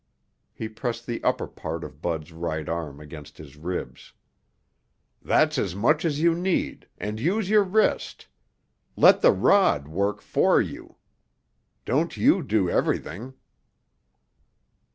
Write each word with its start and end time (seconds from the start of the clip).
He 0.51 0.67
pressed 0.67 1.05
the 1.05 1.23
upper 1.23 1.45
part 1.45 1.83
of 1.83 2.01
Bud's 2.01 2.31
right 2.33 2.67
arm 2.67 2.99
against 2.99 3.37
his 3.37 3.55
ribs. 3.55 4.13
"That's 5.21 5.59
as 5.59 5.75
much 5.75 6.05
as 6.05 6.19
you 6.19 6.33
need 6.33 6.87
and 6.97 7.19
use 7.19 7.51
your 7.51 7.61
wrist. 7.61 8.25
Let 8.95 9.21
the 9.21 9.31
rod 9.31 9.87
work 9.87 10.19
for 10.19 10.59
you; 10.59 10.95
don't 11.85 12.17
you 12.17 12.41
do 12.41 12.67
everything." 12.67 13.35